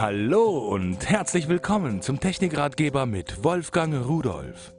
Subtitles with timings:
[0.00, 4.72] Hallo und herzlich willkommen zum Technikratgeber mit Wolfgang Rudolf.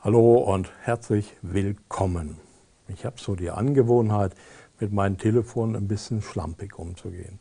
[0.00, 2.38] Hallo und herzlich willkommen.
[2.88, 4.32] Ich habe so die Angewohnheit,
[4.80, 7.38] mit meinem Telefon ein bisschen schlampig umzugehen.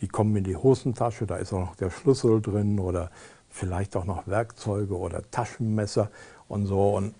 [0.00, 3.12] Die kommen in die Hosentasche, da ist auch noch der Schlüssel drin oder
[3.48, 6.10] vielleicht auch noch Werkzeuge oder Taschenmesser
[6.48, 6.96] und so.
[6.96, 7.14] Und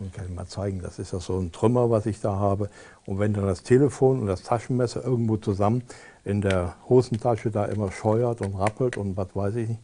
[0.00, 2.70] ich kann mal zeigen, das ist ja so ein Trümmer, was ich da habe.
[3.06, 5.82] Und wenn dann das Telefon und das Taschenmesser irgendwo zusammen
[6.24, 9.80] in der Hosentasche da immer scheuert und rappelt und was weiß ich nicht,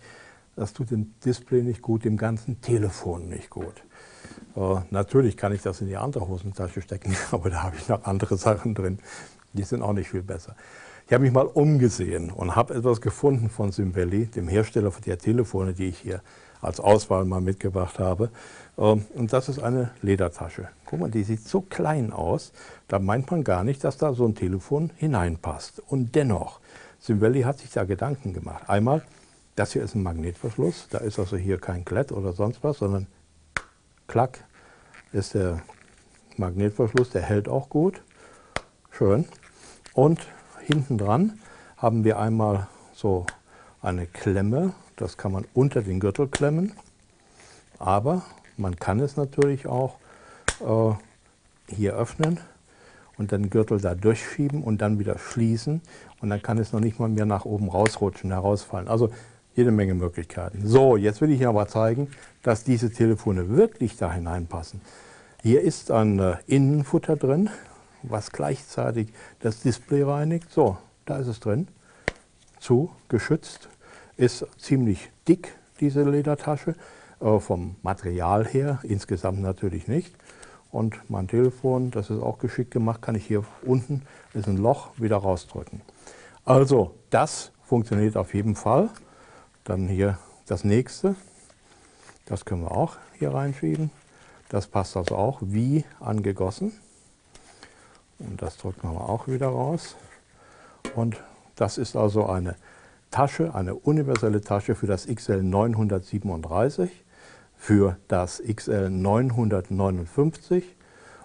[0.57, 3.83] das tut dem Display nicht gut, dem ganzen Telefon nicht gut.
[4.57, 8.05] Äh, natürlich kann ich das in die andere Hosentasche stecken, aber da habe ich noch
[8.05, 8.99] andere Sachen drin.
[9.53, 10.55] Die sind auch nicht viel besser.
[11.07, 15.75] Ich habe mich mal umgesehen und habe etwas gefunden von Symbelli, dem Hersteller der Telefone,
[15.75, 16.23] die ich hier
[16.65, 18.31] als Auswahl mal mitgebracht habe.
[18.79, 20.69] Ähm, und das ist eine Ledertasche.
[20.87, 22.53] Guck mal, die sieht so klein aus,
[22.89, 25.83] da meint man gar nicht, dass da so ein Telefon hineinpasst.
[25.87, 26.61] Und dennoch,
[27.01, 28.69] Symbelli hat sich da Gedanken gemacht.
[28.69, 29.03] Einmal,
[29.57, 33.07] das hier ist ein Magnetverschluss, da ist also hier kein Klett oder sonst was, sondern
[34.09, 34.45] klack
[35.13, 35.63] ist der
[36.37, 38.03] Magnetverschluss, der hält auch gut.
[38.91, 39.27] Schön.
[39.93, 40.21] Und
[40.65, 41.39] hinten dran
[41.77, 43.27] haben wir einmal so
[43.81, 46.73] eine Klemme, das kann man unter den Gürtel klemmen,
[47.79, 48.23] aber
[48.57, 49.99] man kann es natürlich auch
[50.61, 50.95] äh,
[51.75, 52.39] hier öffnen
[53.19, 55.81] und den Gürtel da durchschieben und dann wieder schließen
[56.21, 58.89] und dann kann es noch nicht mal mehr nach oben rausrutschen, herausfallen.
[58.89, 59.11] Also
[59.55, 60.67] jede Menge Möglichkeiten.
[60.67, 62.09] So, jetzt will ich Ihnen aber zeigen,
[62.43, 64.81] dass diese Telefone wirklich da hineinpassen.
[65.43, 67.51] Hier ist ein äh, Innenfutter drin,
[68.03, 69.09] was gleichzeitig
[69.41, 70.51] das Display reinigt.
[70.51, 71.69] So, da ist es drin,
[72.59, 73.69] zu, geschützt,
[74.17, 76.75] ist ziemlich dick, diese Ledertasche,
[77.21, 80.15] äh, vom Material her, insgesamt natürlich nicht.
[80.71, 84.91] Und mein Telefon, das ist auch geschickt gemacht, kann ich hier unten, ist ein Loch,
[84.97, 85.81] wieder rausdrücken.
[86.45, 88.91] Also, das funktioniert auf jeden Fall.
[89.63, 91.15] Dann hier das nächste,
[92.27, 93.91] das können wir auch hier reinschieben.
[94.49, 96.73] Das passt also auch wie angegossen.
[98.19, 99.97] Und das drücken wir auch wieder raus.
[100.95, 101.23] Und
[101.57, 102.57] das ist also eine
[103.15, 106.91] Tasche, eine universelle Tasche für das XL 937,
[107.55, 110.75] für das XL 959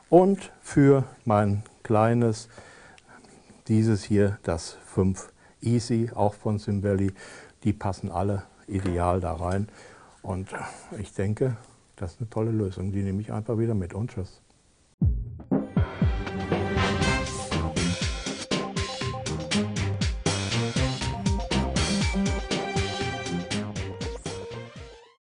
[0.07, 2.47] und für mein kleines,
[3.67, 7.11] dieses hier, das 5 Easy, auch von Symbelli.
[7.63, 9.67] Die passen alle ideal da rein.
[10.21, 10.49] Und
[10.99, 11.57] ich denke,
[11.95, 12.91] das ist eine tolle Lösung.
[12.91, 14.43] Die nehme ich einfach wieder mit und tschüss.